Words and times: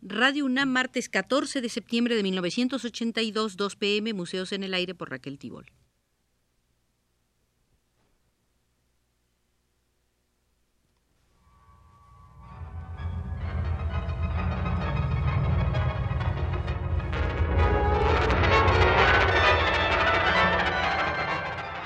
Radio 0.00 0.44
UNAM, 0.44 0.68
martes 0.68 1.08
14 1.08 1.60
de 1.60 1.68
septiembre 1.68 2.14
de 2.14 2.22
1982, 2.22 3.56
2 3.56 3.76
pm, 3.76 4.12
Museos 4.14 4.52
en 4.52 4.62
el 4.62 4.74
Aire 4.74 4.94
por 4.94 5.10
Raquel 5.10 5.38
Tibol. 5.38 5.66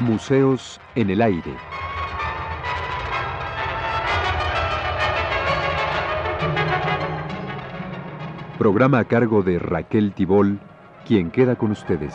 Museos 0.01 0.81
en 0.97 1.09
el 1.09 1.23
Aire. 1.23 1.82
Programa 8.59 8.99
a 8.99 9.05
cargo 9.05 9.43
de 9.43 9.59
Raquel 9.59 10.13
Tibol, 10.13 10.61
quien 11.07 11.31
queda 11.31 11.57
con 11.57 11.71
ustedes. 11.71 12.15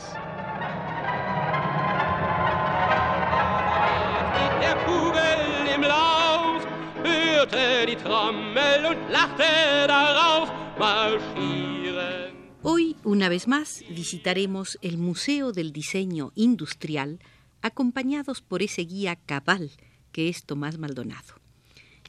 Hoy, 12.61 12.95
una 13.03 13.29
vez 13.29 13.47
más, 13.47 13.83
visitaremos 13.89 14.77
el 14.81 14.97
Museo 14.97 15.51
del 15.51 15.73
Diseño 15.73 16.31
Industrial, 16.35 17.19
acompañados 17.63 18.41
por 18.41 18.61
ese 18.61 18.83
guía 18.83 19.15
cabal 19.15 19.71
que 20.11 20.29
es 20.29 20.45
Tomás 20.45 20.77
Maldonado. 20.77 21.35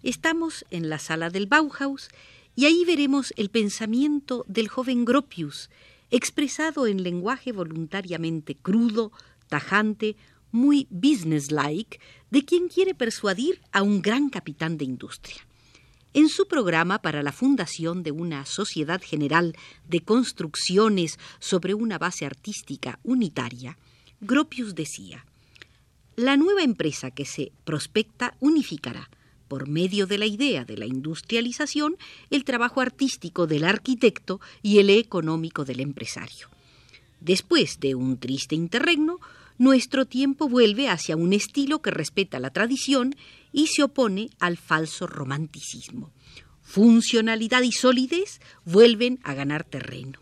Estamos 0.03 0.65
en 0.71 0.89
la 0.89 0.99
sala 0.99 1.31
del 1.31 1.47
Bauhaus 1.47 2.09
y 2.59 2.67
ahí 2.67 2.85
veremos 2.85 3.33
el 3.37 3.51
pensamiento 3.51 4.45
del 4.49 4.67
joven 4.67 5.05
Gropius, 5.05 5.71
expresado 6.11 6.89
en 6.89 7.05
lenguaje 7.05 7.53
voluntariamente 7.53 8.57
crudo, 8.57 9.13
tajante, 9.47 10.17
muy 10.51 10.89
businesslike, 10.91 12.01
de 12.33 12.45
quien 12.45 12.67
quiere 12.67 12.97
persuadir 12.97 13.61
a 13.71 13.83
un 13.85 14.03
gran 14.03 14.29
capitán 14.29 14.77
de 14.77 14.87
industria. 14.87 15.47
En 16.15 16.29
su 16.29 16.49
programa 16.49 17.01
para 17.01 17.23
la 17.23 17.31
fundación 17.31 18.03
de 18.03 18.11
una 18.11 18.45
sociedad 18.45 19.01
general 19.01 19.55
de 19.89 20.01
construcciones 20.01 21.21
sobre 21.39 21.75
una 21.75 21.97
base 21.97 22.27
artística 22.27 22.99
unitaria, 23.05 23.79
Gropius 24.21 24.75
decía, 24.75 25.25
la 26.17 26.37
nueva 26.37 26.65
empresa 26.65 27.13
que 27.13 27.25
se 27.25 27.53
prospecta 27.63 28.35
unificará, 28.41 29.09
por 29.49 29.69
medio 29.69 30.07
de 30.07 30.19
la 30.19 30.27
idea 30.27 30.65
de 30.65 30.77
la 30.77 30.87
industrialización, 30.87 31.97
el 32.31 32.45
trabajo 32.45 32.81
artístico 32.81 33.47
del 33.47 33.65
arquitecto 33.65 34.41
y 34.63 34.79
el 34.79 34.91
económico 34.91 35.65
del 35.65 35.81
empresario. 35.81 36.49
Después 37.21 37.81
de 37.81 37.95
un 37.95 38.19
triste 38.19 38.55
interregno, 38.55 39.19
nuestro 39.57 40.07
tiempo 40.07 40.49
vuelve 40.49 40.89
hacia 40.89 41.17
un 41.17 41.33
estilo 41.33 41.83
que 41.83 41.91
respeta 41.91 42.39
la 42.39 42.51
tradición 42.51 43.17
y 43.53 43.67
se 43.67 43.83
opone 43.83 44.31
al 44.39 44.57
falso 44.57 45.07
romanticismo. 45.07 46.13
Funcionalidad 46.63 47.63
y 47.63 47.73
solidez 47.73 48.41
vuelven 48.65 49.19
a 49.25 49.35
ganar 49.35 49.65
terreno 49.65 50.21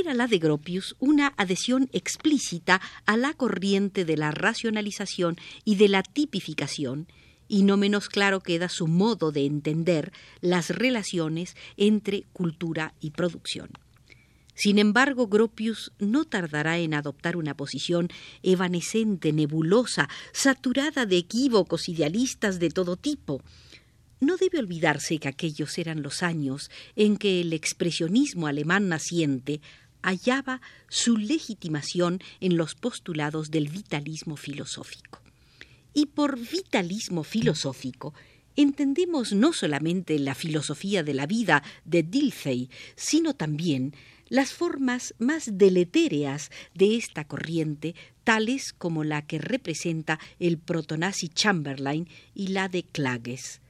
era 0.00 0.14
la 0.14 0.26
de 0.26 0.38
Gropius 0.38 0.96
una 0.98 1.32
adhesión 1.36 1.88
explícita 1.92 2.80
a 3.06 3.16
la 3.16 3.32
corriente 3.34 4.04
de 4.04 4.16
la 4.16 4.30
racionalización 4.30 5.36
y 5.64 5.76
de 5.76 5.88
la 5.88 6.02
tipificación, 6.02 7.06
y 7.48 7.62
no 7.62 7.76
menos 7.76 8.08
claro 8.08 8.40
queda 8.40 8.68
su 8.68 8.86
modo 8.86 9.32
de 9.32 9.46
entender 9.46 10.12
las 10.40 10.70
relaciones 10.70 11.56
entre 11.76 12.24
cultura 12.32 12.94
y 13.00 13.10
producción. 13.10 13.70
Sin 14.54 14.78
embargo, 14.78 15.26
Gropius 15.26 15.92
no 15.98 16.24
tardará 16.24 16.78
en 16.78 16.94
adoptar 16.94 17.36
una 17.36 17.56
posición 17.56 18.08
evanescente, 18.42 19.32
nebulosa, 19.32 20.08
saturada 20.32 21.06
de 21.06 21.16
equívocos 21.16 21.88
idealistas 21.88 22.60
de 22.60 22.70
todo 22.70 22.96
tipo. 22.96 23.42
No 24.20 24.36
debe 24.36 24.60
olvidarse 24.60 25.18
que 25.18 25.28
aquellos 25.28 25.76
eran 25.76 26.02
los 26.02 26.22
años 26.22 26.70
en 26.94 27.16
que 27.16 27.40
el 27.40 27.52
expresionismo 27.52 28.46
alemán 28.46 28.88
naciente 28.88 29.60
hallaba 30.02 30.60
su 30.88 31.16
legitimación 31.16 32.20
en 32.40 32.56
los 32.56 32.74
postulados 32.76 33.50
del 33.50 33.68
vitalismo 33.68 34.36
filosófico. 34.36 35.23
Y 35.94 36.06
por 36.06 36.38
vitalismo 36.38 37.22
filosófico 37.22 38.12
entendemos 38.56 39.32
no 39.32 39.52
solamente 39.52 40.18
la 40.18 40.34
filosofía 40.34 41.02
de 41.02 41.14
la 41.14 41.26
vida 41.26 41.62
de 41.84 42.02
Dilthey, 42.02 42.68
sino 42.96 43.34
también 43.34 43.94
las 44.28 44.52
formas 44.52 45.14
más 45.18 45.50
deletéreas 45.58 46.50
de 46.74 46.96
esta 46.96 47.24
corriente, 47.24 47.94
tales 48.24 48.72
como 48.72 49.04
la 49.04 49.26
que 49.26 49.38
representa 49.38 50.18
el 50.38 50.58
protonazi 50.58 51.28
Chamberlain 51.28 52.08
y 52.34 52.48
la 52.48 52.68
de 52.68 52.84
Klages. 52.84 53.60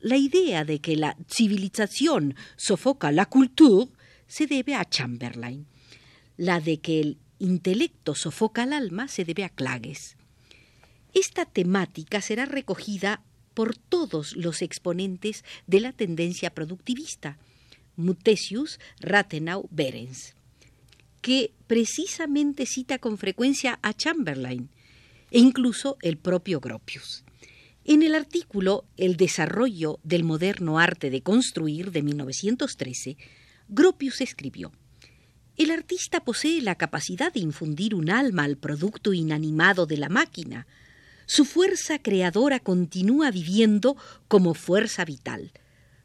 La 0.00 0.16
idea 0.16 0.64
de 0.64 0.80
que 0.80 0.96
la 0.96 1.16
civilización 1.28 2.36
sofoca 2.56 3.10
la 3.10 3.26
cultura 3.26 3.90
se 4.28 4.46
debe 4.46 4.74
a 4.74 4.84
Chamberlain. 4.84 5.66
La 6.36 6.60
de 6.60 6.78
que 6.78 7.00
el 7.00 7.18
intelecto 7.40 8.14
sofoca 8.14 8.62
al 8.62 8.72
alma 8.72 9.08
se 9.08 9.24
debe 9.24 9.44
a 9.44 9.48
Klages. 9.48 10.17
Esta 11.14 11.44
temática 11.44 12.20
será 12.20 12.44
recogida 12.44 13.22
por 13.54 13.76
todos 13.76 14.36
los 14.36 14.62
exponentes 14.62 15.44
de 15.66 15.80
la 15.80 15.92
tendencia 15.92 16.50
productivista, 16.50 17.38
Mutesius, 17.96 18.78
Rathenau, 19.00 19.68
Behrens, 19.70 20.34
que 21.20 21.52
precisamente 21.66 22.66
cita 22.66 22.98
con 22.98 23.18
frecuencia 23.18 23.78
a 23.82 23.92
Chamberlain 23.92 24.70
e 25.30 25.40
incluso 25.40 25.96
el 26.02 26.16
propio 26.16 26.60
Gropius. 26.60 27.24
En 27.84 28.02
el 28.02 28.14
artículo 28.14 28.84
El 28.96 29.16
desarrollo 29.16 29.98
del 30.02 30.22
moderno 30.22 30.78
arte 30.78 31.10
de 31.10 31.22
construir 31.22 31.90
de 31.90 32.02
1913, 32.02 33.16
Gropius 33.68 34.20
escribió 34.20 34.72
El 35.56 35.70
artista 35.70 36.20
posee 36.20 36.60
la 36.62 36.74
capacidad 36.74 37.32
de 37.32 37.40
infundir 37.40 37.94
un 37.94 38.10
alma 38.10 38.44
al 38.44 38.58
producto 38.58 39.12
inanimado 39.12 39.86
de 39.86 39.96
la 39.96 40.08
máquina. 40.08 40.66
Su 41.28 41.44
fuerza 41.44 41.98
creadora 41.98 42.58
continúa 42.58 43.30
viviendo 43.30 43.98
como 44.28 44.54
fuerza 44.54 45.04
vital. 45.04 45.52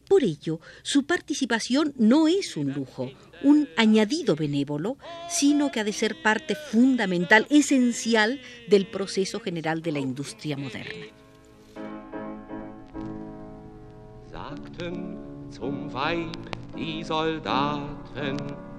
Por 0.10 0.26
ello, 0.26 0.60
su 0.82 1.06
participación 1.06 1.94
no 1.98 2.28
es 2.28 2.58
un 2.58 2.74
lujo, 2.74 3.10
un 3.42 3.70
añadido 3.78 4.36
benévolo, 4.36 4.98
sino 5.30 5.72
que 5.72 5.80
ha 5.80 5.86
de 5.86 5.94
ser 5.94 6.22
parte 6.22 6.56
fundamental, 6.56 7.48
esencial 7.50 8.42
del 8.68 8.86
proceso 8.86 9.40
general 9.40 9.82
de 9.82 9.94
la 9.94 10.00
industria 10.00 10.58
moderna. 10.58 11.06
Sagten 14.30 15.18
zum 15.54 15.90
Weib 15.96 16.32
die 16.76 17.02
Soldaten. 17.02 18.73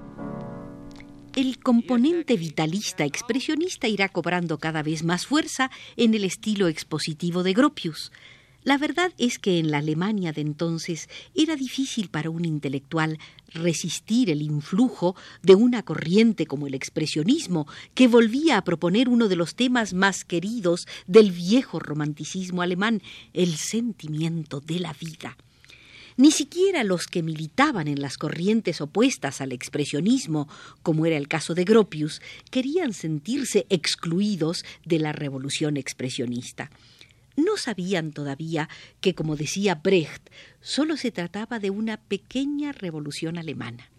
El 1.37 1.59
componente 1.59 2.37
vitalista 2.37 3.05
expresionista 3.05 3.89
irá 3.89 4.09
cobrando 4.09 4.59
cada 4.59 4.84
vez 4.84 5.03
más 5.03 5.27
fuerza 5.27 5.69
en 5.97 6.15
el 6.15 6.22
estilo 6.22 6.69
expositivo 6.69 7.43
de 7.43 7.53
Gropius. 7.55 8.12
La 8.62 8.78
verdad 8.78 9.12
es 9.19 9.41
que 9.41 9.59
en 9.59 9.72
la 9.72 9.78
Alemania 9.78 10.33
de 10.33 10.43
entonces 10.43 11.09
era 11.34 11.56
difícil 11.56 12.09
para 12.09 12.31
un 12.31 12.45
intelectual 12.45 13.19
resistir 13.53 14.31
el 14.31 14.43
influjo 14.43 15.17
de 15.43 15.56
una 15.56 15.83
corriente 15.83 16.47
como 16.47 16.69
el 16.69 16.75
expresionismo, 16.75 17.66
que 17.95 18.06
volvía 18.06 18.56
a 18.56 18.62
proponer 18.62 19.09
uno 19.09 19.27
de 19.27 19.34
los 19.34 19.56
temas 19.56 19.93
más 19.93 20.25
queridos 20.25 20.87
del 21.09 21.33
viejo 21.33 21.81
romanticismo 21.81 22.62
alemán, 22.62 23.03
el 23.33 23.57
sentimiento 23.57 24.60
de 24.60 24.78
la 24.78 24.92
vida. 24.92 25.37
Ni 26.16 26.31
siquiera 26.31 26.84
los 26.84 27.09
que 27.09 27.25
militaban 27.25 27.89
en 27.89 28.01
las 28.01 28.19
corrientes 28.19 28.81
opuestas 28.81 29.41
al 29.41 29.51
expresionismo, 29.51 30.49
como 30.84 31.07
era 31.07 31.16
el 31.16 31.27
caso 31.27 31.55
de 31.55 31.65
Gropius, 31.65 32.22
querían 32.53 32.93
sentirse 32.93 33.66
excluidos 33.69 34.65
de 34.84 35.01
la 35.01 35.13
revolución 35.13 35.77
expresionista. 35.77 36.71
No 37.37 37.57
sabían 37.57 38.13
todavía 38.13 38.69
que, 39.01 39.16
como 39.16 39.34
decía 39.34 39.75
Brecht, 39.75 40.31
sólo 40.61 40.97
se 40.97 41.11
trataba 41.11 41.59
de 41.59 41.71
una 41.71 41.97
pequeña 41.97 42.71
revolución 42.71 43.37
alemana. 43.37 43.91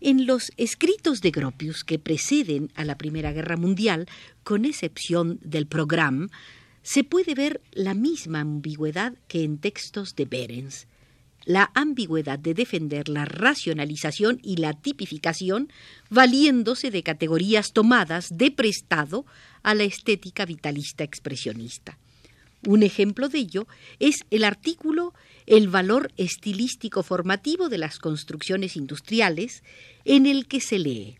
En 0.00 0.26
los 0.26 0.50
escritos 0.56 1.20
de 1.20 1.30
Gropius 1.30 1.84
que 1.84 2.00
preceden 2.00 2.72
a 2.74 2.84
la 2.84 2.98
Primera 2.98 3.32
Guerra 3.32 3.56
Mundial, 3.56 4.08
con 4.42 4.64
excepción 4.64 5.38
del 5.42 5.68
Programm, 5.68 6.30
se 6.82 7.04
puede 7.04 7.34
ver 7.34 7.60
la 7.70 7.94
misma 7.94 8.40
ambigüedad 8.40 9.14
que 9.28 9.44
en 9.44 9.58
textos 9.58 10.16
de 10.16 10.24
Behrens 10.24 10.88
la 11.48 11.70
ambigüedad 11.74 12.38
de 12.38 12.52
defender 12.52 13.08
la 13.08 13.24
racionalización 13.24 14.38
y 14.42 14.58
la 14.58 14.74
tipificación, 14.74 15.72
valiéndose 16.10 16.90
de 16.90 17.02
categorías 17.02 17.72
tomadas 17.72 18.28
de 18.36 18.50
prestado 18.50 19.24
a 19.62 19.74
la 19.74 19.84
estética 19.84 20.44
vitalista 20.44 21.04
expresionista. 21.04 21.98
Un 22.66 22.82
ejemplo 22.82 23.30
de 23.30 23.38
ello 23.38 23.66
es 23.98 24.26
el 24.30 24.44
artículo 24.44 25.14
el 25.46 25.68
valor 25.68 26.12
estilístico 26.18 27.02
formativo 27.02 27.70
de 27.70 27.78
las 27.78 27.98
construcciones 27.98 28.76
industriales 28.76 29.64
en 30.04 30.26
el 30.26 30.48
que 30.48 30.60
se 30.60 30.78
lee. 30.78 31.16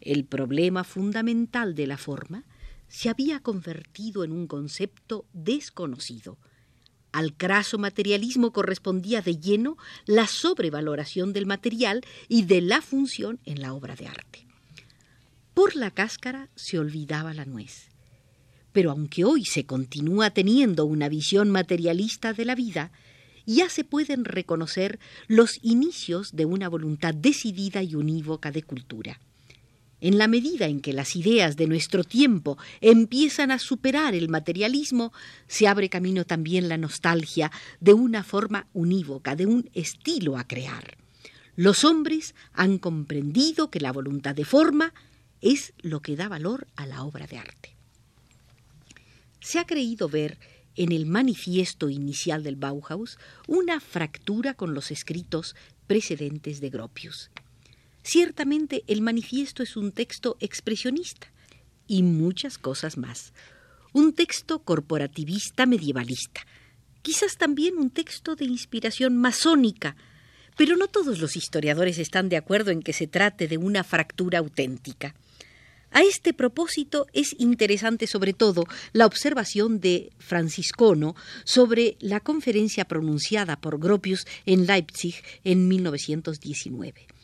El 0.00 0.26
problema 0.26 0.84
fundamental 0.84 1.74
de 1.74 1.88
la 1.88 1.96
forma 1.96 2.44
se 2.86 3.08
había 3.08 3.40
convertido 3.40 4.22
en 4.22 4.30
un 4.30 4.46
concepto 4.46 5.26
desconocido. 5.32 6.38
Al 7.16 7.32
craso 7.32 7.78
materialismo 7.78 8.52
correspondía 8.52 9.22
de 9.22 9.38
lleno 9.38 9.78
la 10.04 10.26
sobrevaloración 10.26 11.32
del 11.32 11.46
material 11.46 12.02
y 12.28 12.42
de 12.42 12.60
la 12.60 12.82
función 12.82 13.40
en 13.46 13.62
la 13.62 13.72
obra 13.72 13.96
de 13.96 14.06
arte. 14.06 14.46
Por 15.54 15.76
la 15.76 15.90
cáscara 15.90 16.50
se 16.56 16.78
olvidaba 16.78 17.32
la 17.32 17.46
nuez. 17.46 17.88
Pero 18.72 18.90
aunque 18.90 19.24
hoy 19.24 19.46
se 19.46 19.64
continúa 19.64 20.28
teniendo 20.28 20.84
una 20.84 21.08
visión 21.08 21.50
materialista 21.50 22.34
de 22.34 22.44
la 22.44 22.54
vida, 22.54 22.92
ya 23.46 23.70
se 23.70 23.82
pueden 23.82 24.26
reconocer 24.26 24.98
los 25.26 25.58
inicios 25.62 26.36
de 26.36 26.44
una 26.44 26.68
voluntad 26.68 27.14
decidida 27.14 27.82
y 27.82 27.94
unívoca 27.94 28.52
de 28.52 28.62
cultura. 28.62 29.20
En 30.06 30.18
la 30.18 30.28
medida 30.28 30.66
en 30.66 30.80
que 30.80 30.92
las 30.92 31.16
ideas 31.16 31.56
de 31.56 31.66
nuestro 31.66 32.04
tiempo 32.04 32.58
empiezan 32.80 33.50
a 33.50 33.58
superar 33.58 34.14
el 34.14 34.28
materialismo, 34.28 35.12
se 35.48 35.66
abre 35.66 35.88
camino 35.88 36.24
también 36.24 36.68
la 36.68 36.76
nostalgia 36.76 37.50
de 37.80 37.92
una 37.92 38.22
forma 38.22 38.68
unívoca, 38.72 39.34
de 39.34 39.46
un 39.46 39.68
estilo 39.74 40.38
a 40.38 40.46
crear. 40.46 40.96
Los 41.56 41.84
hombres 41.84 42.34
han 42.52 42.78
comprendido 42.78 43.70
que 43.70 43.80
la 43.80 43.90
voluntad 43.90 44.34
de 44.34 44.44
forma 44.44 44.94
es 45.40 45.72
lo 45.78 46.00
que 46.00 46.14
da 46.14 46.28
valor 46.28 46.68
a 46.76 46.86
la 46.86 47.02
obra 47.02 47.26
de 47.26 47.38
arte 47.38 47.76
se 49.46 49.60
ha 49.60 49.64
creído 49.64 50.08
ver 50.08 50.38
en 50.74 50.90
el 50.90 51.06
manifiesto 51.06 51.88
inicial 51.88 52.42
del 52.42 52.56
Bauhaus 52.56 53.16
una 53.46 53.78
fractura 53.78 54.54
con 54.54 54.74
los 54.74 54.90
escritos 54.90 55.54
precedentes 55.86 56.60
de 56.60 56.70
Gropius. 56.70 57.30
Ciertamente 58.08 58.84
el 58.86 59.02
manifiesto 59.02 59.64
es 59.64 59.76
un 59.76 59.90
texto 59.90 60.36
expresionista 60.38 61.32
y 61.88 62.04
muchas 62.04 62.56
cosas 62.56 62.96
más. 62.96 63.32
Un 63.92 64.12
texto 64.12 64.60
corporativista 64.60 65.66
medievalista. 65.66 66.46
Quizás 67.02 67.36
también 67.36 67.78
un 67.78 67.90
texto 67.90 68.36
de 68.36 68.44
inspiración 68.44 69.16
masónica, 69.16 69.96
pero 70.56 70.76
no 70.76 70.86
todos 70.86 71.18
los 71.18 71.34
historiadores 71.34 71.98
están 71.98 72.28
de 72.28 72.36
acuerdo 72.36 72.70
en 72.70 72.80
que 72.80 72.92
se 72.92 73.08
trate 73.08 73.48
de 73.48 73.58
una 73.58 73.82
fractura 73.82 74.38
auténtica. 74.38 75.16
A 75.90 76.02
este 76.02 76.32
propósito 76.32 77.08
es 77.12 77.34
interesante 77.40 78.06
sobre 78.06 78.34
todo 78.34 78.66
la 78.92 79.06
observación 79.06 79.80
de 79.80 80.12
Franciscono 80.18 81.16
sobre 81.42 81.96
la 81.98 82.20
conferencia 82.20 82.84
pronunciada 82.84 83.60
por 83.60 83.80
Gropius 83.80 84.28
en 84.44 84.64
Leipzig 84.64 85.16
en 85.42 85.66
1919. 85.66 87.15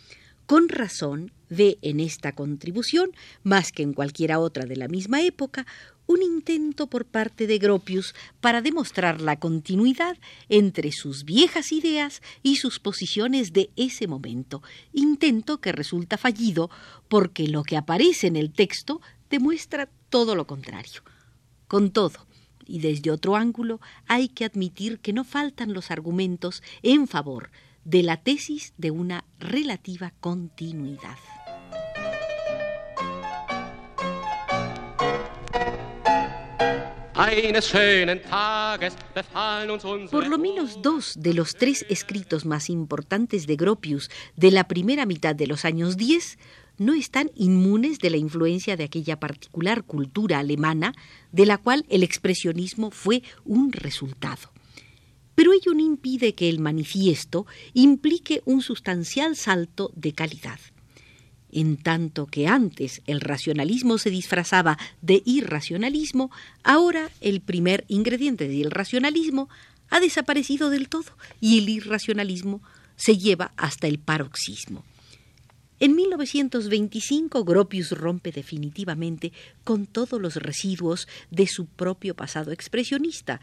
Con 0.46 0.68
razón 0.68 1.32
ve 1.48 1.78
en 1.82 2.00
esta 2.00 2.32
contribución, 2.32 3.12
más 3.42 3.72
que 3.72 3.82
en 3.82 3.92
cualquiera 3.92 4.38
otra 4.38 4.64
de 4.64 4.76
la 4.76 4.88
misma 4.88 5.22
época, 5.22 5.66
un 6.06 6.22
intento 6.22 6.88
por 6.88 7.04
parte 7.04 7.46
de 7.46 7.58
Gropius 7.58 8.14
para 8.40 8.60
demostrar 8.60 9.20
la 9.20 9.38
continuidad 9.38 10.16
entre 10.48 10.92
sus 10.92 11.24
viejas 11.24 11.72
ideas 11.72 12.22
y 12.42 12.56
sus 12.56 12.80
posiciones 12.80 13.52
de 13.52 13.70
ese 13.76 14.06
momento, 14.06 14.62
intento 14.92 15.60
que 15.60 15.72
resulta 15.72 16.16
fallido 16.16 16.70
porque 17.08 17.46
lo 17.48 17.62
que 17.62 17.76
aparece 17.76 18.26
en 18.26 18.36
el 18.36 18.52
texto 18.52 19.00
demuestra 19.30 19.88
todo 20.08 20.34
lo 20.34 20.46
contrario. 20.46 21.02
Con 21.68 21.90
todo, 21.90 22.26
y 22.66 22.80
desde 22.80 23.10
otro 23.10 23.36
ángulo, 23.36 23.80
hay 24.06 24.28
que 24.28 24.44
admitir 24.44 24.98
que 24.98 25.12
no 25.12 25.24
faltan 25.24 25.72
los 25.72 25.90
argumentos 25.90 26.62
en 26.82 27.06
favor 27.06 27.50
de 27.84 28.02
la 28.02 28.18
tesis 28.18 28.74
de 28.76 28.90
una 28.90 29.21
relativa 29.42 30.12
continuidad. 30.20 31.18
Por 40.10 40.26
lo 40.28 40.38
menos 40.38 40.82
dos 40.82 41.14
de 41.18 41.34
los 41.34 41.54
tres 41.54 41.84
escritos 41.88 42.44
más 42.46 42.70
importantes 42.70 43.46
de 43.46 43.56
Gropius 43.56 44.10
de 44.36 44.50
la 44.50 44.64
primera 44.64 45.06
mitad 45.06 45.34
de 45.34 45.46
los 45.46 45.64
años 45.64 45.96
10 45.96 46.38
no 46.78 46.94
están 46.94 47.30
inmunes 47.34 47.98
de 47.98 48.10
la 48.10 48.16
influencia 48.16 48.76
de 48.76 48.84
aquella 48.84 49.20
particular 49.20 49.84
cultura 49.84 50.38
alemana 50.38 50.94
de 51.30 51.46
la 51.46 51.58
cual 51.58 51.84
el 51.90 52.02
expresionismo 52.02 52.90
fue 52.90 53.22
un 53.44 53.72
resultado. 53.72 54.50
Pero 55.34 55.52
ello 55.52 55.74
no 55.74 55.80
impide 55.80 56.34
que 56.34 56.48
el 56.48 56.58
manifiesto 56.58 57.46
implique 57.74 58.42
un 58.44 58.62
sustancial 58.62 59.36
salto 59.36 59.90
de 59.94 60.12
calidad 60.12 60.58
en 61.52 61.76
tanto 61.76 62.26
que 62.26 62.48
antes 62.48 63.02
el 63.06 63.20
racionalismo 63.20 63.98
se 63.98 64.10
disfrazaba 64.10 64.78
de 65.02 65.22
irracionalismo, 65.24 66.30
ahora 66.64 67.10
el 67.20 67.42
primer 67.42 67.84
ingrediente 67.88 68.48
del 68.48 68.70
racionalismo 68.70 69.48
ha 69.90 70.00
desaparecido 70.00 70.70
del 70.70 70.88
todo 70.88 71.12
y 71.40 71.58
el 71.58 71.68
irracionalismo 71.68 72.62
se 72.96 73.18
lleva 73.18 73.52
hasta 73.56 73.86
el 73.86 73.98
paroxismo. 73.98 74.84
En 75.78 75.94
1925 75.96 77.44
Gropius 77.44 77.90
rompe 77.90 78.32
definitivamente 78.32 79.32
con 79.64 79.86
todos 79.86 80.20
los 80.20 80.36
residuos 80.36 81.08
de 81.30 81.46
su 81.46 81.66
propio 81.66 82.14
pasado 82.14 82.52
expresionista, 82.52 83.40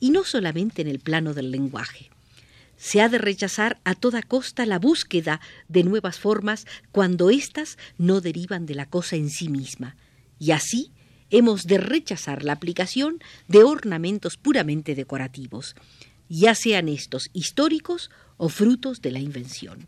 y 0.00 0.10
no 0.10 0.24
solamente 0.24 0.82
en 0.82 0.88
el 0.88 0.98
plano 0.98 1.34
del 1.34 1.50
lenguaje. 1.50 2.10
Se 2.76 3.00
ha 3.00 3.08
de 3.08 3.18
rechazar 3.18 3.80
a 3.84 3.94
toda 3.94 4.22
costa 4.22 4.66
la 4.66 4.78
búsqueda 4.78 5.40
de 5.68 5.82
nuevas 5.82 6.18
formas 6.18 6.66
cuando 6.92 7.30
éstas 7.30 7.78
no 7.96 8.20
derivan 8.20 8.66
de 8.66 8.74
la 8.74 8.86
cosa 8.86 9.16
en 9.16 9.30
sí 9.30 9.48
misma. 9.48 9.96
Y 10.38 10.50
así 10.50 10.92
hemos 11.30 11.64
de 11.64 11.78
rechazar 11.78 12.44
la 12.44 12.52
aplicación 12.52 13.18
de 13.48 13.62
ornamentos 13.64 14.36
puramente 14.36 14.94
decorativos, 14.94 15.74
ya 16.28 16.54
sean 16.54 16.88
estos 16.88 17.30
históricos 17.32 18.10
o 18.36 18.48
frutos 18.48 19.00
de 19.00 19.10
la 19.12 19.20
invención. 19.20 19.86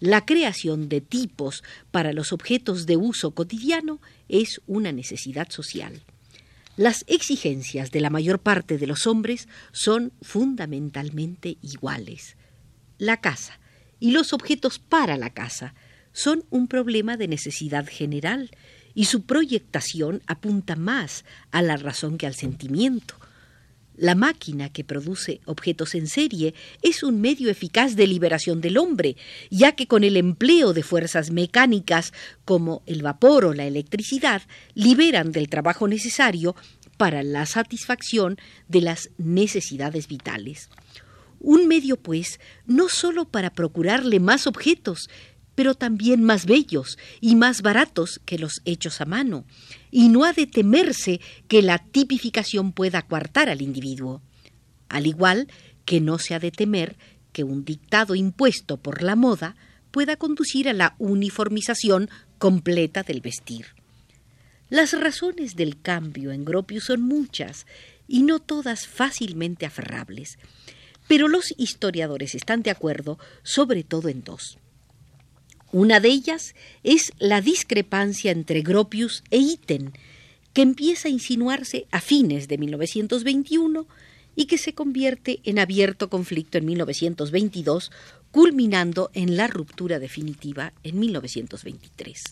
La 0.00 0.26
creación 0.26 0.88
de 0.88 1.00
tipos 1.00 1.62
para 1.90 2.12
los 2.12 2.32
objetos 2.32 2.86
de 2.86 2.96
uso 2.96 3.30
cotidiano 3.30 4.00
es 4.28 4.60
una 4.66 4.92
necesidad 4.92 5.50
social. 5.50 6.02
Las 6.76 7.04
exigencias 7.06 7.92
de 7.92 8.00
la 8.00 8.10
mayor 8.10 8.40
parte 8.40 8.78
de 8.78 8.88
los 8.88 9.06
hombres 9.06 9.48
son 9.70 10.12
fundamentalmente 10.22 11.56
iguales. 11.62 12.36
La 12.98 13.20
casa 13.20 13.60
y 14.00 14.10
los 14.10 14.32
objetos 14.32 14.80
para 14.80 15.16
la 15.16 15.30
casa 15.30 15.74
son 16.12 16.44
un 16.50 16.66
problema 16.66 17.16
de 17.16 17.28
necesidad 17.28 17.86
general 17.86 18.50
y 18.92 19.04
su 19.04 19.22
proyectación 19.24 20.22
apunta 20.26 20.74
más 20.74 21.24
a 21.52 21.62
la 21.62 21.76
razón 21.76 22.18
que 22.18 22.26
al 22.26 22.34
sentimiento. 22.34 23.16
La 23.96 24.16
máquina 24.16 24.70
que 24.70 24.82
produce 24.82 25.40
objetos 25.44 25.94
en 25.94 26.08
serie 26.08 26.54
es 26.82 27.04
un 27.04 27.20
medio 27.20 27.48
eficaz 27.48 27.94
de 27.94 28.08
liberación 28.08 28.60
del 28.60 28.76
hombre, 28.76 29.16
ya 29.50 29.72
que 29.72 29.86
con 29.86 30.02
el 30.02 30.16
empleo 30.16 30.72
de 30.72 30.82
fuerzas 30.82 31.30
mecánicas 31.30 32.12
como 32.44 32.82
el 32.86 33.02
vapor 33.02 33.44
o 33.44 33.54
la 33.54 33.66
electricidad 33.66 34.42
liberan 34.74 35.30
del 35.30 35.48
trabajo 35.48 35.86
necesario 35.86 36.56
para 36.96 37.22
la 37.22 37.46
satisfacción 37.46 38.36
de 38.68 38.80
las 38.80 39.10
necesidades 39.16 40.08
vitales. 40.08 40.70
Un 41.38 41.68
medio, 41.68 41.96
pues, 41.96 42.40
no 42.66 42.88
sólo 42.88 43.26
para 43.26 43.50
procurarle 43.50 44.18
más 44.18 44.46
objetos, 44.46 45.10
pero 45.54 45.74
también 45.74 46.22
más 46.22 46.46
bellos 46.46 46.98
y 47.20 47.36
más 47.36 47.62
baratos 47.62 48.20
que 48.24 48.38
los 48.38 48.60
hechos 48.64 49.00
a 49.00 49.04
mano, 49.04 49.44
y 49.90 50.08
no 50.08 50.24
ha 50.24 50.32
de 50.32 50.46
temerse 50.46 51.20
que 51.48 51.62
la 51.62 51.78
tipificación 51.78 52.72
pueda 52.72 53.02
coartar 53.02 53.48
al 53.48 53.62
individuo, 53.62 54.22
al 54.88 55.06
igual 55.06 55.48
que 55.84 56.00
no 56.00 56.18
se 56.18 56.34
ha 56.34 56.38
de 56.38 56.50
temer 56.50 56.96
que 57.32 57.44
un 57.44 57.64
dictado 57.64 58.14
impuesto 58.14 58.76
por 58.76 59.02
la 59.02 59.16
moda 59.16 59.56
pueda 59.90 60.16
conducir 60.16 60.68
a 60.68 60.72
la 60.72 60.94
uniformización 60.98 62.08
completa 62.38 63.02
del 63.02 63.20
vestir. 63.20 63.66
Las 64.70 64.98
razones 64.98 65.56
del 65.56 65.80
cambio 65.80 66.32
en 66.32 66.44
Gropius 66.44 66.84
son 66.84 67.02
muchas 67.02 67.66
y 68.08 68.22
no 68.22 68.40
todas 68.40 68.86
fácilmente 68.86 69.66
aferrables, 69.66 70.38
pero 71.06 71.28
los 71.28 71.54
historiadores 71.58 72.34
están 72.34 72.62
de 72.62 72.70
acuerdo 72.70 73.18
sobre 73.42 73.84
todo 73.84 74.08
en 74.08 74.24
dos. 74.24 74.58
Una 75.74 75.98
de 75.98 76.08
ellas 76.08 76.54
es 76.84 77.12
la 77.18 77.40
discrepancia 77.40 78.30
entre 78.30 78.62
Gropius 78.62 79.24
e 79.32 79.38
Itten, 79.38 79.92
que 80.52 80.62
empieza 80.62 81.08
a 81.08 81.10
insinuarse 81.10 81.88
a 81.90 82.00
fines 82.00 82.46
de 82.46 82.58
1921 82.58 83.84
y 84.36 84.44
que 84.44 84.56
se 84.56 84.72
convierte 84.72 85.40
en 85.42 85.58
abierto 85.58 86.08
conflicto 86.08 86.58
en 86.58 86.66
1922, 86.66 87.90
culminando 88.30 89.10
en 89.14 89.36
la 89.36 89.48
ruptura 89.48 89.98
definitiva 89.98 90.72
en 90.84 91.00
1923. 91.00 92.22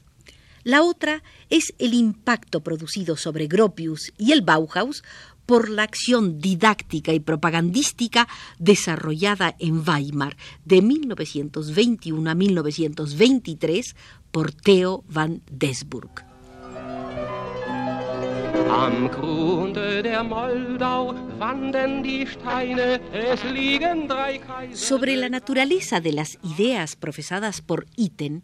La 0.63 0.85
otra 0.85 1.25
es 1.51 1.75
el 1.81 1.95
impacto 1.95 2.61
producido 2.61 3.17
sobre 3.17 3.49
Gropius 3.49 4.13
y 4.19 4.31
el 4.31 4.43
Bauhaus 4.43 5.03
por 5.47 5.69
la 5.69 5.83
acción 5.83 6.39
didáctica 6.39 7.13
y 7.13 7.21
propagandística 7.21 8.29
desarrollada 8.59 9.55
en 9.59 9.83
Weimar 9.87 10.37
de 10.65 10.83
1921 10.83 12.31
a 12.31 12.35
1923 12.35 13.97
por 14.31 14.53
Theo 14.53 15.05
van 15.09 15.43
Desburg. 15.51 16.33
Am 18.73 19.09
Grunde 19.09 20.03
der 20.03 20.25
Moldau 20.25 21.15
wanden 21.39 22.03
die 22.03 22.27
Steine, 22.27 23.01
es 23.13 23.45
liegen 23.45 24.09
drei 24.09 24.39
Kaiser. 24.39 24.77
Sobre 24.77 25.17
la 25.17 25.29
naturaleza 25.29 26.01
de 26.01 26.13
las 26.13 26.39
ideas 26.43 26.97
profesadas 26.97 27.61
por 27.61 27.85
Iten, 27.97 28.43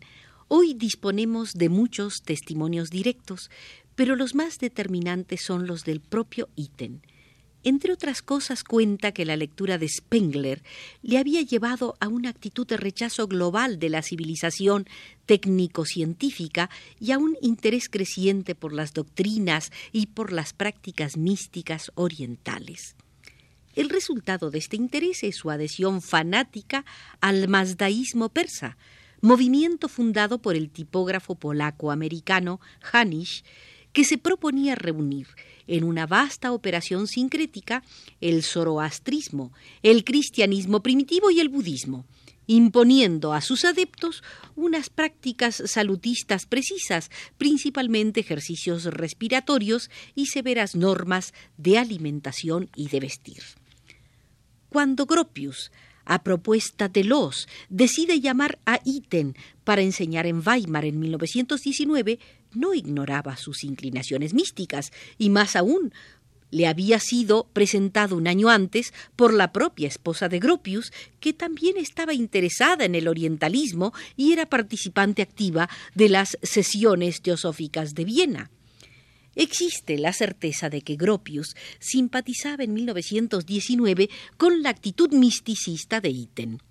hoy 0.49 0.75
disponemos 0.75 1.55
de 1.55 1.71
muchos 1.71 2.23
testimonios 2.23 2.91
directos, 2.91 3.51
pero 3.99 4.15
los 4.15 4.37
más 4.37 4.61
determinantes 4.61 5.43
son 5.43 5.67
los 5.67 5.83
del 5.83 5.99
propio 6.01 6.49
Iten. 6.55 7.03
Entre 7.65 7.93
otras 7.93 8.23
cosas 8.23 8.63
cuenta 8.63 9.11
que 9.11 9.25
la 9.25 9.37
lectura 9.37 9.77
de 9.77 9.89
Spengler 9.89 10.63
le 11.03 11.19
había 11.19 11.43
llevado 11.43 11.97
a 11.99 12.07
una 12.07 12.29
actitud 12.29 12.65
de 12.65 12.77
rechazo 12.77 13.27
global 13.27 13.81
de 13.81 13.89
la 13.89 14.03
civilización 14.03 14.87
técnico-científica 15.27 16.71
y 17.01 17.11
a 17.11 17.19
un 17.19 17.37
interés 17.43 17.89
creciente 17.89 18.55
por 18.55 18.73
las 18.73 18.95
doctrinas 18.95 19.73
y 19.91 20.07
por 20.07 20.31
las 20.31 20.53
prácticas 20.53 21.17
místicas 21.17 21.91
orientales. 21.97 22.95
El 23.75 23.89
resultado 23.89 24.53
de 24.53 24.59
este 24.59 24.77
interés 24.77 25.25
es 25.25 25.35
su 25.35 25.51
adhesión 25.51 26.03
fanática 26.03 26.85
al 27.21 27.49
mazdaísmo 27.49 28.29
persa, 28.29 28.79
movimiento 29.21 29.89
fundado 29.89 30.39
por 30.39 30.55
el 30.55 30.71
tipógrafo 30.71 31.35
polaco-americano 31.35 32.61
Hanisch, 32.93 33.43
que 33.93 34.05
se 34.05 34.19
proponía 34.19 34.75
reunir 34.75 35.29
en 35.67 35.85
una 35.85 36.07
vasta 36.07 36.53
operación 36.53 37.07
sincrética 37.07 37.83
el 38.21 38.43
zoroastrismo, 38.43 39.53
el 39.83 40.05
cristianismo 40.05 40.83
primitivo 40.83 41.31
y 41.31 41.41
el 41.41 41.49
budismo, 41.49 42.07
imponiendo 42.47 43.35
a 43.35 43.41
sus 43.41 43.65
adeptos 43.65 44.25
unas 44.57 44.89
prácticas 44.89 45.63
salutistas 45.67 46.47
precisas, 46.47 47.11
principalmente 47.37 48.21
ejercicios 48.21 48.85
respiratorios 48.85 49.91
y 50.15 50.27
severas 50.27 50.75
normas 50.75 51.35
de 51.59 51.79
alimentación 51.79 52.71
y 52.75 52.89
de 52.89 53.01
vestir. 53.01 53.43
Cuando 54.71 55.07
Gropius, 55.07 55.71
a 56.05 56.23
propuesta 56.23 56.89
de 56.89 57.05
Los, 57.05 57.49
decide 57.69 58.21
llamar 58.21 58.59
a 58.65 58.81
Iten 58.83 59.37
para 59.65 59.83
enseñar 59.83 60.27
en 60.27 60.43
Weimar 60.45 60.87
en 60.87 60.99
1919, 60.99 62.19
no 62.53 62.75
ignoraba 62.75 63.37
sus 63.37 63.65
inclinaciones 63.65 64.35
místicas 64.35 64.93
y 65.19 65.31
más 65.31 65.57
aún 65.57 65.93
le 66.51 66.67
había 66.67 66.99
sido 66.99 67.49
presentado 67.53 68.17
un 68.17 68.27
año 68.27 68.49
antes 68.49 68.93
por 69.17 69.35
la 69.35 69.53
propia 69.53 69.89
esposa 69.89 70.29
de 70.29 70.39
Gropius, 70.39 70.93
que 71.21 71.33
también 71.33 71.77
estaba 71.77 72.15
interesada 72.15 72.85
en 72.85 72.95
el 72.95 73.09
orientalismo 73.09 73.93
y 74.17 74.33
era 74.33 74.47
participante 74.47 75.23
activa 75.23 75.69
de 75.95 76.09
las 76.09 76.39
sesiones 76.43 77.21
teosóficas 77.21 77.95
de 77.95 78.05
Viena. 78.05 78.51
Existe 79.35 79.99
la 79.99 80.13
certeza 80.13 80.69
de 80.69 80.81
que 80.81 80.97
Gropius 80.97 81.55
simpatizaba 81.79 82.65
en 82.65 82.75
1919 82.75 84.09
con 84.37 84.63
la 84.63 84.71
actitud 84.71 85.13
misticista 85.13 86.01
de 86.01 86.09
Iten. 86.11 86.63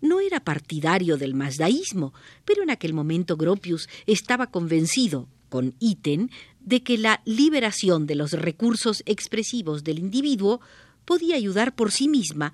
No 0.00 0.20
era 0.20 0.40
partidario 0.40 1.16
del 1.16 1.34
mazdaísmo, 1.34 2.14
pero 2.44 2.62
en 2.62 2.70
aquel 2.70 2.94
momento 2.94 3.36
Gropius 3.36 3.88
estaba 4.06 4.50
convencido, 4.50 5.28
con 5.48 5.74
Iten, 5.80 6.30
de 6.60 6.82
que 6.82 6.96
la 6.96 7.20
liberación 7.24 8.06
de 8.06 8.14
los 8.14 8.32
recursos 8.32 9.02
expresivos 9.04 9.84
del 9.84 9.98
individuo 9.98 10.60
podía 11.04 11.36
ayudar 11.36 11.74
por 11.74 11.90
sí 11.90 12.08
misma 12.08 12.52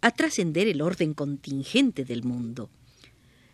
a 0.00 0.10
trascender 0.10 0.68
el 0.68 0.82
orden 0.82 1.14
contingente 1.14 2.04
del 2.04 2.24
mundo. 2.24 2.68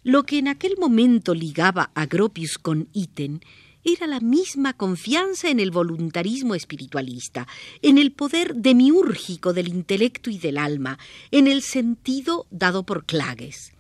Lo 0.03 0.25
que 0.25 0.39
en 0.39 0.49
aquel 0.49 0.77
momento 0.79 1.35
ligaba 1.35 1.91
a 1.95 2.07
Gropius 2.07 2.59
con 2.59 2.89
Iten 2.93 3.41
era 3.93 4.07
la 4.07 4.21
misma 4.21 4.75
confianza 4.75 5.49
en 5.49 5.61
el 5.61 5.71
voluntarismo 5.71 6.55
espiritualista, 6.55 7.47
en 7.83 7.99
el 7.99 8.13
poder 8.13 8.55
demiúrgico 8.55 9.53
del 9.53 9.69
intelecto 9.69 10.31
y 10.31 10.39
del 10.39 10.59
alma, 10.59 10.99
en 11.31 11.47
el 11.47 11.63
sentido 11.63 12.47
dado 12.51 12.85
por 12.85 13.07
Clages. 13.07 13.73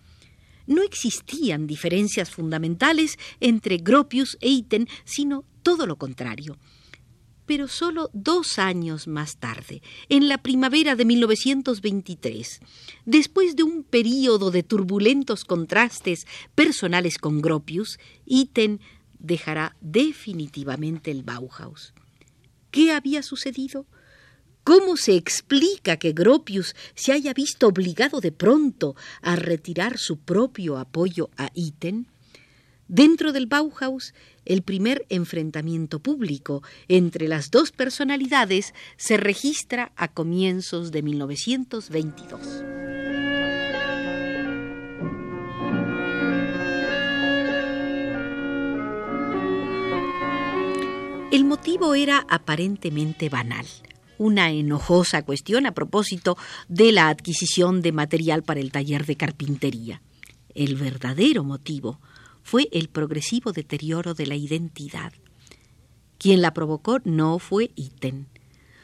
No 0.66 0.82
existían 0.82 1.66
diferencias 1.66 2.30
fundamentales 2.30 3.18
entre 3.40 3.78
Gropius 3.78 4.36
e 4.40 4.48
Iten, 4.48 4.88
sino 5.04 5.44
todo 5.62 5.86
lo 5.86 5.96
contrario. 5.96 6.58
Pero 7.46 7.68
solo 7.68 8.10
dos 8.12 8.58
años 8.58 9.08
más 9.08 9.38
tarde, 9.38 9.80
en 10.10 10.28
la 10.28 10.38
primavera 10.38 10.96
de 10.96 11.06
1923, 11.06 12.60
después 13.06 13.56
de 13.56 13.62
un 13.62 13.84
período 13.84 14.50
de 14.50 14.62
turbulentos 14.62 15.46
contrastes 15.46 16.26
personales 16.54 17.16
con 17.16 17.40
Gropius, 17.40 17.98
Iten 18.26 18.80
dejará 19.18 19.76
definitivamente 19.80 21.10
el 21.10 21.22
Bauhaus. 21.22 21.94
¿Qué 22.70 22.92
había 22.92 23.22
sucedido? 23.22 23.86
¿Cómo 24.64 24.98
se 24.98 25.16
explica 25.16 25.96
que 25.96 26.12
Gropius 26.12 26.76
se 26.94 27.12
haya 27.12 27.32
visto 27.32 27.68
obligado 27.68 28.20
de 28.20 28.32
pronto 28.32 28.96
a 29.22 29.34
retirar 29.34 29.96
su 29.96 30.18
propio 30.18 30.76
apoyo 30.76 31.30
a 31.38 31.50
Iten? 31.54 32.06
Dentro 32.86 33.32
del 33.32 33.46
Bauhaus, 33.46 34.14
el 34.44 34.62
primer 34.62 35.06
enfrentamiento 35.08 36.00
público 36.00 36.62
entre 36.88 37.28
las 37.28 37.50
dos 37.50 37.70
personalidades 37.70 38.74
se 38.96 39.16
registra 39.16 39.92
a 39.96 40.08
comienzos 40.08 40.90
de 40.90 41.02
1922. 41.02 42.77
El 51.30 51.44
motivo 51.44 51.94
era 51.94 52.24
aparentemente 52.30 53.28
banal, 53.28 53.66
una 54.16 54.50
enojosa 54.50 55.26
cuestión 55.26 55.66
a 55.66 55.74
propósito 55.74 56.38
de 56.68 56.90
la 56.90 57.10
adquisición 57.10 57.82
de 57.82 57.92
material 57.92 58.42
para 58.42 58.60
el 58.60 58.72
taller 58.72 59.04
de 59.04 59.16
carpintería. 59.16 60.00
El 60.54 60.76
verdadero 60.76 61.44
motivo 61.44 62.00
fue 62.42 62.70
el 62.72 62.88
progresivo 62.88 63.52
deterioro 63.52 64.14
de 64.14 64.26
la 64.26 64.36
identidad. 64.36 65.12
Quien 66.16 66.40
la 66.40 66.54
provocó 66.54 66.98
no 67.04 67.38
fue 67.38 67.72
Iten. 67.76 68.26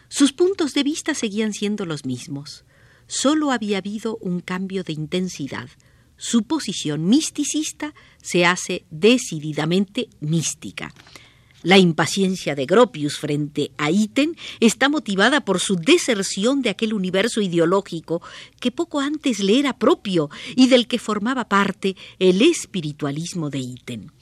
Sus 0.08 0.34
puntos 0.34 0.74
de 0.74 0.82
vista 0.82 1.14
seguían 1.14 1.54
siendo 1.54 1.86
los 1.86 2.04
mismos. 2.04 2.66
Solo 3.06 3.52
había 3.52 3.78
habido 3.78 4.18
un 4.18 4.40
cambio 4.40 4.84
de 4.84 4.92
intensidad. 4.92 5.70
Su 6.18 6.42
posición 6.42 7.06
misticista 7.06 7.94
se 8.22 8.44
hace 8.44 8.84
decididamente 8.90 10.10
mística. 10.20 10.92
La 11.64 11.78
impaciencia 11.78 12.54
de 12.54 12.66
Gropius 12.66 13.16
frente 13.16 13.72
a 13.78 13.90
Iten 13.90 14.36
está 14.60 14.90
motivada 14.90 15.46
por 15.46 15.60
su 15.60 15.76
deserción 15.76 16.60
de 16.60 16.68
aquel 16.68 16.92
universo 16.92 17.40
ideológico 17.40 18.20
que 18.60 18.70
poco 18.70 19.00
antes 19.00 19.40
le 19.40 19.60
era 19.60 19.78
propio 19.78 20.28
y 20.56 20.68
del 20.68 20.86
que 20.86 20.98
formaba 20.98 21.48
parte 21.48 21.96
el 22.18 22.42
espiritualismo 22.42 23.48
de 23.48 23.60
Iten. 23.60 24.12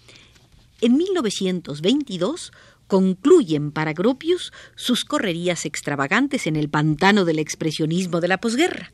En 0.80 0.96
1922 0.96 2.52
concluyen 2.86 3.72
para 3.72 3.92
Gropius 3.92 4.52
sus 4.76 5.04
correrías 5.04 5.66
extravagantes 5.66 6.46
en 6.46 6.54
el 6.54 6.68
pantano 6.68 7.24
del 7.24 7.40
expresionismo 7.40 8.20
de 8.20 8.28
la 8.28 8.38
posguerra. 8.38 8.92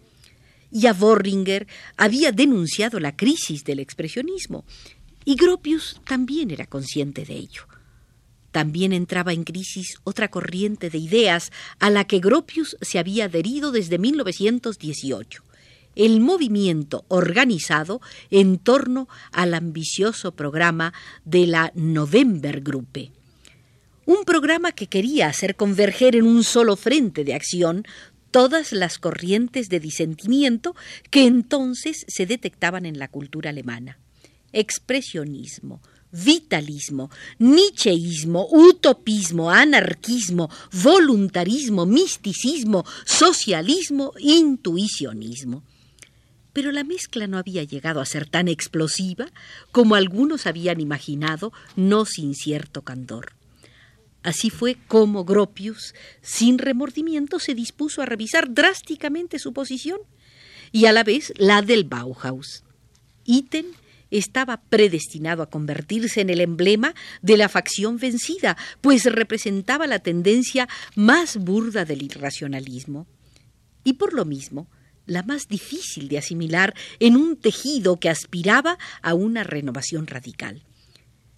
Ya 0.71 0.95
Borringer 0.95 1.67
había 1.99 2.33
denunciado 2.33 2.99
la 2.99 3.15
crisis 3.15 3.65
del 3.65 3.81
expresionismo 3.81 4.65
y 5.27 5.35
Gropius 5.35 6.01
también 6.07 6.51
era 6.51 6.65
consciente 6.65 7.27
de 7.27 7.35
ello. 7.35 7.67
También 8.51 8.93
entraba 8.93 9.33
en 9.33 9.45
crisis 9.45 9.99
otra 10.05 10.29
corriente 10.29 10.91
de 10.91 10.99
ideas 10.99 11.53
a 11.79 11.91
la 11.91 12.05
que 12.05 12.19
Gropius 12.19 12.77
se 12.81 12.99
había 12.99 13.27
adherido 13.27 13.73
desde 13.73 13.99
1918 13.99 15.45
el 15.99 16.21
movimiento 16.21 17.05
organizado 17.09 18.01
en 18.31 18.59
torno 18.59 19.09
al 19.33 19.53
ambicioso 19.53 20.31
programa 20.31 20.95
de 21.25 21.49
la 21.49 21.73
Novembergruppe. 21.75 23.11
Un 24.07 24.25
programa 24.25 24.71
que 24.71 24.87
quería 24.87 25.27
hacer 25.27 25.57
converger 25.57 26.15
en 26.15 26.25
un 26.25 26.45
solo 26.45 26.77
frente 26.77 27.25
de 27.25 27.35
acción 27.35 27.85
todas 28.31 28.73
las 28.73 28.99
corrientes 28.99 29.69
de 29.69 29.81
disentimiento 29.81 30.77
que 31.11 31.27
entonces 31.27 32.05
se 32.07 32.27
detectaban 32.27 32.87
en 32.87 32.99
la 33.01 33.09
cultura 33.09 33.51
alemana. 33.51 33.99
Expresionismo, 34.53 35.83
vitalismo, 36.13 37.11
nicheísmo, 37.39 38.49
utopismo, 38.51 39.51
anarquismo, 39.51 40.51
voluntarismo, 40.73 41.87
misticismo, 41.87 42.85
socialismo, 43.05 44.13
intuicionismo. 44.19 45.63
Pero 46.53 46.73
la 46.73 46.83
mezcla 46.83 47.27
no 47.27 47.39
había 47.39 47.63
llegado 47.63 48.01
a 48.01 48.07
ser 48.07 48.29
tan 48.29 48.49
explosiva 48.49 49.31
como 49.71 49.95
algunos 49.95 50.47
habían 50.47 50.81
imaginado, 50.81 51.53
no 51.77 52.05
sin 52.05 52.35
cierto 52.35 52.83
candor. 52.83 53.35
Así 54.23 54.51
fue 54.51 54.77
como 54.89 55.25
Gropius, 55.25 55.95
sin 56.21 56.59
remordimiento, 56.59 57.39
se 57.39 57.55
dispuso 57.55 58.03
a 58.03 58.07
revisar 58.07 58.53
drásticamente 58.53 59.39
su 59.39 59.53
posición 59.53 60.01
y 60.73 60.87
a 60.87 60.93
la 60.93 61.05
vez 61.05 61.33
la 61.37 61.63
del 61.63 61.85
Bauhaus. 61.85 62.65
Itten 63.25 63.67
estaba 64.11 64.63
predestinado 64.63 65.43
a 65.43 65.51
convertirse 65.51 66.21
en 66.21 66.31
el 66.31 66.41
emblema 66.41 66.95
de 67.23 67.37
la 67.37 67.49
facción 67.49 67.99
vencida, 67.99 68.57
pues 68.81 69.05
representaba 69.05 69.87
la 69.87 69.99
tendencia 69.99 70.69
más 70.95 71.37
burda 71.37 71.85
del 71.85 72.03
irracionalismo. 72.03 73.07
Y 73.85 73.95
por 73.95 74.13
lo 74.13 74.25
mismo, 74.25 74.69
la 75.07 75.23
más 75.23 75.49
difícil 75.49 76.09
de 76.09 76.19
asimilar 76.19 76.75
en 77.01 77.17
un 77.17 77.37
tejido 77.37 77.99
que 77.99 78.11
aspiraba 78.11 78.79
a 79.03 79.15
una 79.15 79.43
renovación 79.43 80.07
radical. 80.07 80.63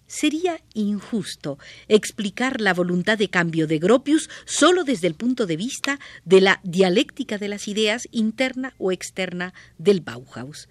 Sería 0.07 0.61
injusto 0.73 1.57
explicar 1.87 2.59
la 2.59 2.73
voluntad 2.73 3.17
de 3.17 3.29
cambio 3.29 3.65
de 3.65 3.79
Gropius 3.79 4.29
solo 4.45 4.83
desde 4.83 5.07
el 5.07 5.15
punto 5.15 5.45
de 5.45 5.55
vista 5.55 6.01
de 6.25 6.41
la 6.41 6.59
dialéctica 6.63 7.37
de 7.37 7.47
las 7.47 7.69
ideas 7.69 8.09
interna 8.11 8.75
o 8.77 8.91
externa 8.91 9.53
del 9.77 10.01
Bauhaus. 10.01 10.67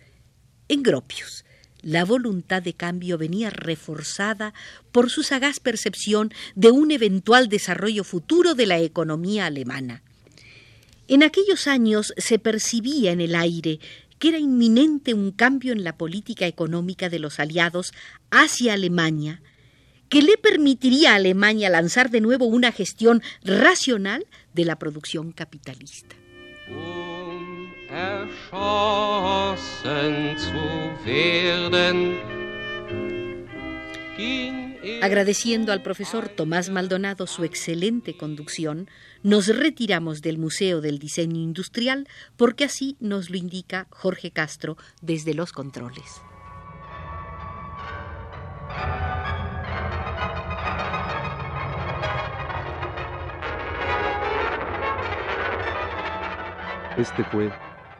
En 0.68 0.82
Gropius, 0.82 1.46
la 1.82 2.04
voluntad 2.04 2.62
de 2.62 2.74
cambio 2.74 3.18
venía 3.18 3.50
reforzada 3.50 4.54
por 4.92 5.10
su 5.10 5.22
sagaz 5.22 5.60
percepción 5.60 6.32
de 6.54 6.70
un 6.70 6.90
eventual 6.90 7.48
desarrollo 7.48 8.04
futuro 8.04 8.54
de 8.54 8.66
la 8.66 8.78
economía 8.78 9.46
alemana. 9.46 10.02
En 11.08 11.22
aquellos 11.22 11.66
años 11.66 12.14
se 12.16 12.38
percibía 12.38 13.12
en 13.12 13.20
el 13.20 13.34
aire 13.34 13.80
que 14.20 14.28
era 14.28 14.38
inminente 14.38 15.14
un 15.14 15.32
cambio 15.32 15.72
en 15.72 15.82
la 15.82 15.96
política 15.96 16.46
económica 16.46 17.08
de 17.08 17.18
los 17.18 17.40
aliados 17.40 17.92
hacia 18.30 18.74
Alemania, 18.74 19.42
que 20.10 20.22
le 20.22 20.36
permitiría 20.36 21.12
a 21.12 21.14
Alemania 21.16 21.70
lanzar 21.70 22.10
de 22.10 22.20
nuevo 22.20 22.44
una 22.44 22.70
gestión 22.70 23.22
racional 23.42 24.26
de 24.52 24.64
la 24.66 24.78
producción 24.78 25.32
capitalista. 25.32 26.16
Agradeciendo 35.02 35.72
al 35.72 35.82
profesor 35.82 36.28
Tomás 36.28 36.68
Maldonado 36.70 37.26
su 37.26 37.44
excelente 37.44 38.16
conducción, 38.16 38.88
nos 39.22 39.46
retiramos 39.48 40.20
del 40.20 40.38
Museo 40.38 40.80
del 40.80 40.98
Diseño 40.98 41.40
Industrial 41.40 42.06
porque 42.36 42.64
así 42.64 42.96
nos 43.00 43.30
lo 43.30 43.36
indica 43.36 43.86
Jorge 43.90 44.30
Castro 44.30 44.76
desde 45.00 45.34
los 45.34 45.52
controles. 45.52 46.20
Este 56.96 57.24
fue 57.24 57.50